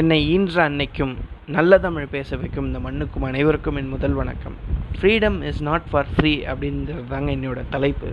[0.00, 1.12] என்னை ஈன்ற அன்னைக்கும்
[1.54, 4.54] நல்ல தமிழ் பேச வைக்கும் இந்த மண்ணுக்கும் அனைவருக்கும் என் முதல் வணக்கம்.
[4.96, 8.08] Freedom is not for free அப்படின்றது தாங்க என்னோட தலைப்பு.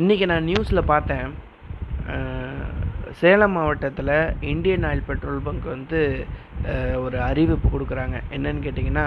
[0.00, 1.28] இன்றைக்கி நான் நியூஸில் பார்த்தேன்
[3.20, 4.12] சேலம் மாவட்டத்தில்
[4.52, 6.00] இந்தியன் ஆயில் பெட்ரோல் பங்க் வந்து
[7.04, 8.18] ஒரு அறிவிப்பு கொடுக்குறாங்க.
[8.36, 9.06] என்னன்னு கேட்டிங்கன்னா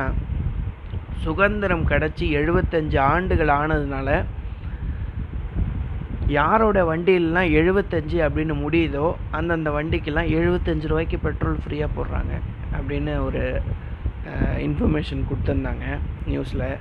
[1.25, 4.09] சுதந்திரம் கிடச்சி எழுபத்தஞ்சு ஆண்டுகள் ஆனதுனால
[6.27, 12.33] யாரோட வண்டியிலலாம் எழுபத்தஞ்சு அப்படின்னு முடியுதோ அந்தந்த வண்டிக்கெல்லாம் எழுபத்தஞ்சு ரூபாய்க்கு பெட்ரோல் ஃப்ரீயாக போடுறாங்க
[12.77, 13.61] அப்படின்னு ஒரு
[14.59, 15.85] இன்ஃபர்மேஷன் கொடுத்துருந்தாங்க
[16.27, 16.77] நியூஸில்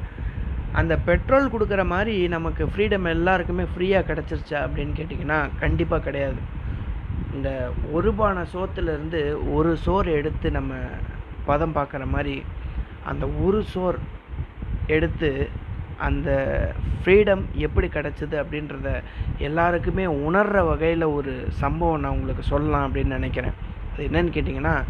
[0.73, 6.41] அந்த பெட்ரோல் கொடுக்குற மாதிரி நமக்கு ஃப்ரீடம் எல்லாருக்குமே ஃப்ரீயாக கிடச்சிருச்சா அப்படின்னு கேட்டிங்கன்னா கண்டிப்பாக கிடையாது.
[7.35, 10.75] இந்த ஒரு பானை சோத்துலேருந்து ஒரு சோறு எடுத்து நம்ம
[11.45, 12.43] பதம் பார்க்குற மாதிரி
[13.05, 13.99] அந்த ஒரு சோர்
[14.87, 15.49] எடுத்து
[15.99, 16.31] அந்த
[17.05, 19.03] ஃப்ரீடம் எப்படி கிடச்சிது அப்படின்றத
[19.39, 23.53] எல்லாருக்குமே உணர்கிற வகையில் ஒரு சம்பவம் நான் உங்களுக்கு சொல்லலாம் அப்படின்னு நினைக்கிறேன்.
[23.93, 24.83] அது என்னன்னு கேட்டிங்கன்னா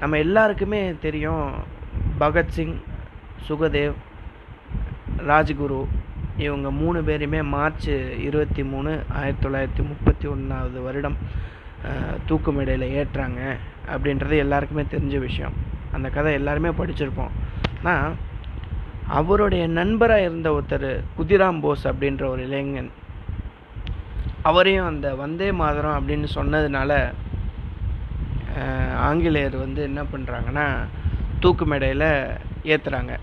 [0.00, 1.52] நம்ம எல்லாருக்குமே தெரியும்
[2.20, 2.74] பகத்சிங்
[3.48, 3.92] சுகதேவ்
[5.16, 5.86] ராஜ்குரு
[6.36, 11.16] இவங்க மூணு பேருமே மார்ச் இருபத்தி மூணு ஆயிரத்தி தொள்ளாயிரத்தி முப்பத்தி ஒன்றாவது வருடம்
[11.84, 13.56] தூக்குமிடையில் தூக்கு மேடையில் ஏற்றுறாங்க
[13.94, 15.52] அப்படின்றது எல்லாருக்குமே தெரிஞ்ச விஷயம்.
[15.92, 17.34] அந்த கதை எல்லாருமே படிச்சிருப்போம்.
[17.82, 18.14] ஆனால்
[19.08, 22.90] அவருடைய நண்பராக இருந்த ஒருத்தர் குதிராம் போஸ் அப்படின்ற ஒரு இளைஞன்.
[24.42, 27.12] அவரையும் அந்த வந்தே மாதரம் அப்படின்னு சொன்னதுனால
[29.08, 30.66] ஆங்கிலேயர் வந்து என்ன பண்ணுறாங்கன்னா
[31.40, 32.08] தூக்கு மேடையில்
[32.64, 33.14] ஏற்றுறாங்க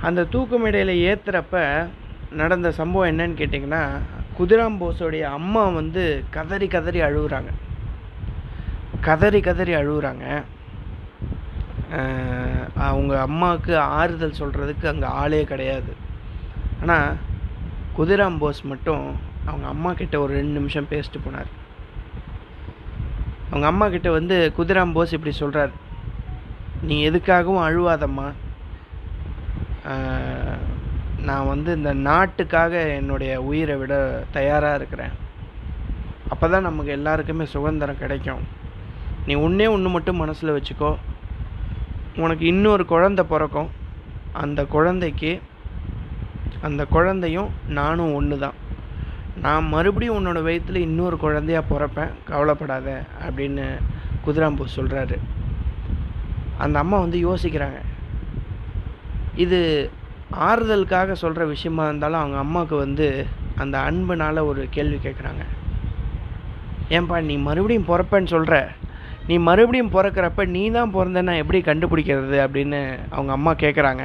[0.00, 1.88] அந்த தூக்கு மேடையில் ஏற்றுறப்ப
[2.30, 3.82] நடந்த சம்பவம் என்னன்னு கேட்டிங்கன்னா
[4.38, 7.50] குதிராம் போஸோடைய அம்மா வந்து கதறி கதறி அழுகுறாங்க.
[9.00, 10.44] கதறி கதறி அழுகுறாங்க.
[12.88, 15.92] அவங்க அம்மாவுக்கு ஆறுதல் சொல்கிறதுக்கு அங்கே ஆளே கிடையாது.
[16.82, 17.16] ஆனால்
[17.98, 19.04] குதிராம் போஸ் மட்டும்
[19.48, 21.50] அவங்க அம்மா கிட்ட ஒரு ரெண்டு நிமிஷம் பேசிட்டு போனார்.
[23.50, 25.72] அவங்க அம்மா கிட்ட வந்து குதிராம் போஸ் இப்படி சொல்கிறார்
[26.88, 28.26] நீ எதுக்காகவும் அழுவாதம்மா.
[31.28, 33.94] நான் வந்து இந்த நாட்டுக்காக என்னுடைய உயிரை விட
[34.36, 35.14] தயாராக இருக்கிறேன்.
[36.32, 38.42] அப்போ தான் நமக்கு எல்லாருக்குமே சுதந்திரம் கிடைக்கும்.
[39.26, 40.90] நீ ஒன்றே ஒன்று மட்டும் மனசில் வச்சுக்கோ.
[42.24, 43.70] உனக்கு இன்னொரு குழந்தை பிறக்கும்.
[44.42, 45.32] அந்த குழந்தைக்கு
[46.66, 48.56] அந்த குழந்தையும் நானும் ஒன்று தான்
[49.44, 52.12] நான் மறுபடியும் உன்னோட வயிற்றில் இன்னொரு குழந்தையா பிறப்பேன்.
[52.30, 52.88] கவலைப்படாத
[53.26, 53.66] அப்படின்னு
[54.26, 55.16] குதிராம்பூ சொல்கிறாரு
[56.64, 57.80] அந்த அம்மா வந்து யோசிக்கிறாங்க.
[59.44, 59.58] இது
[60.48, 63.06] ஆறுதலுக்காக சொல்கிற விஷயமா இருந்தாலும் அவங்க அம்மாவுக்கு வந்து
[63.62, 65.44] அந்த அன்புனால் ஒரு கேள்வி கேட்குறாங்க
[66.96, 68.56] ஏன்பா நீ மறுபடியும் பிறப்பேன்னு சொல்கிற
[69.28, 72.80] நீ மறுபடியும் பிறக்கிறப்ப நீ தான் பிறந்தேன்னா எப்படி கண்டுபிடிக்கிறது அப்படின்னு
[73.16, 74.04] அவங்க அம்மா கேட்குறாங்க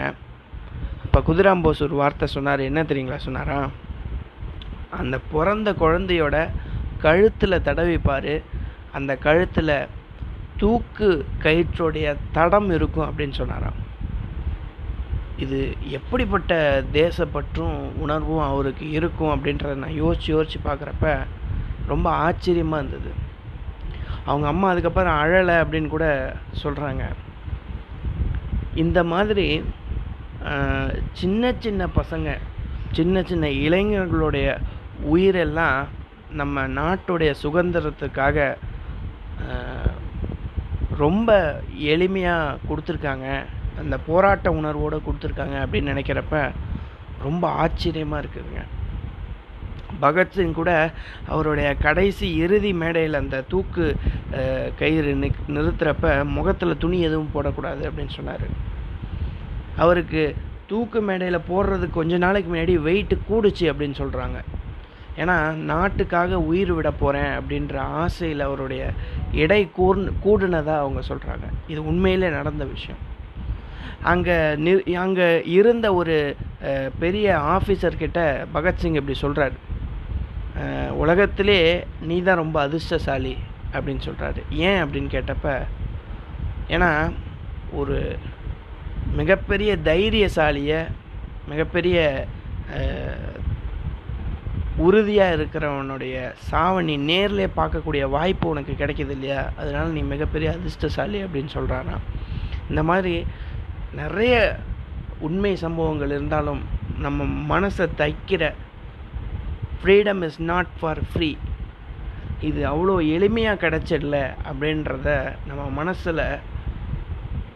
[1.06, 2.62] இப்போ குதிராம்போஸ் ஒரு வார்த்தை சொன்னார்.
[2.70, 3.58] என்ன தெரியுங்களா சொன்னாரா?
[5.00, 6.38] அந்த பிறந்த குழந்தையோட
[7.06, 8.34] கழுத்தில் தடவிப்பார்
[8.98, 9.76] அந்த கழுத்தில்
[10.62, 11.10] தூக்கு
[11.44, 13.80] கயிற்றுடைய தடம் இருக்கும் அப்படின்னு சொன்னாராம்.
[15.44, 15.60] இது
[15.98, 16.54] எப்படிப்பட்ட
[16.94, 21.14] தேசப்பற்றும் உணர்வும் அவருக்கு இருக்கும் அப்படின்றத நான் யோசித்து யோசித்து பார்க்குறப்ப
[21.92, 23.12] ரொம்ப ஆச்சரியமாக இருந்தது.
[24.26, 26.08] அவங்க அம்மா அதுக்கப்புறம் அழலை அப்படின்னு கூட
[26.64, 27.04] சொல்கிறாங்க
[28.84, 29.48] இந்த மாதிரி
[31.22, 32.30] சின்ன சின்ன பசங்க
[32.98, 34.48] சின்ன சின்ன இளைஞர்களுடைய
[35.14, 35.80] உயிரெல்லாம்
[36.40, 38.38] நம்ம நாட்டுடைய சுதந்திரத்துக்காக
[41.04, 41.30] ரொம்ப
[41.94, 43.28] எளிமையாக கொடுத்துருக்காங்க.
[43.82, 46.38] அந்த போராட்ட உணர்வோடு கொடுத்துருக்காங்க அப்படின்னு நினைக்கிறப்ப
[47.26, 48.64] ரொம்ப ஆச்சரியமாக இருக்குதுங்க.
[50.04, 50.72] பகத்சிங் கூட
[51.28, 53.86] அவருடைய கடைசி இறுதி மேடையில் அந்த தூக்கு
[54.82, 58.48] கயிறு நி நிறுத்துறப்ப முகத்தில் துணி எதுவும் போடக்கூடாது அப்படின்னு சொன்னார்.
[59.84, 60.24] அவருக்கு
[60.72, 64.40] தூக்கு மேடையில் போடுறதுக்கு கொஞ்ச நாளைக்கு முன்னாடி வெயிட் கூடுச்சு அப்படின்னு சொல்கிறாங்க
[65.22, 65.38] ஏன்னா
[65.70, 68.84] நாட்டுக்காக உயிர் விட போகிறேன் அப்படின்ற ஆசையில் அவருடைய
[69.44, 73.02] எடை கூர்னு கூடுனதாக அவங்க சொல்கிறாங்க இது உண்மையிலே நடந்த விஷயம்.
[74.12, 75.28] அங்கே நி அங்கே
[75.58, 76.16] இருந்த ஒரு
[77.00, 78.22] பெரிய ஆஃபீஸர்கிட்ட
[78.54, 79.58] பகத்சிங் இப்படி சொல்கிறார்
[80.92, 83.38] உலகத்திலே நீ தான் ரொம்ப அதிர்ஷ்டசாலி
[83.74, 85.62] அப்படின்னு சொல்கிறாரு ஏன் அப்படின்னு கேட்டப்ப
[86.70, 87.12] ஏன்னா
[87.72, 88.18] ஒரு
[89.16, 90.88] மிகப்பெரிய தைரியசாலியை
[91.48, 92.28] மிகப்பெரிய
[94.78, 99.52] உறுதியாக இருக்கிறவனுடைய சாவணி நேரில் பார்க்கக்கூடிய வாய்ப்பு உனக்கு கிடைக்கிது இல்லையா?
[99.58, 102.06] அதனால் நீ மிகப்பெரிய அதிர்ஷ்டசாலி அப்படின்னு சொல்கிறாராம்
[102.70, 103.26] இந்த மாதிரி
[103.96, 104.60] நிறைய
[105.20, 106.62] உண்மை சம்பவங்கள் இருந்தாலும்
[106.98, 108.54] நம்ம மனசை தைக்கிற
[109.82, 111.30] freedom is not for free
[112.50, 114.18] இது அவ்வளோ எளிமையாக கிடச்சிடல
[114.50, 115.10] அப்படின்றத
[115.50, 116.22] நம்ம மனசில்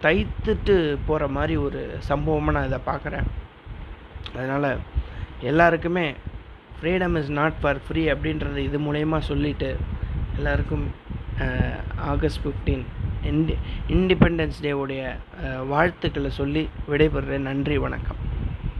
[0.03, 0.75] தைத்துட்டு
[1.07, 3.27] போகிற மாதிரி ஒரு சம்பவமாக நான் இதை பார்க்குறேன்.
[4.37, 4.69] அதனால்
[5.51, 6.05] எல்லாருக்குமே
[6.77, 9.69] freedom is not for free அப்படின்றது இது மூலயமா சொல்லிவிட்டு
[10.37, 10.85] எல்லாருக்கும்
[12.11, 12.85] ஆகஸ்ட் ஃபிஃப்டீன்
[13.31, 13.55] இண்டி
[13.95, 15.03] இண்டிபெண்டன்ஸ் டேவுடைய
[15.73, 17.47] வாழ்த்துக்களை சொல்லி விடைபெறுறேன்.
[17.51, 18.19] நன்றி வணக்கம்.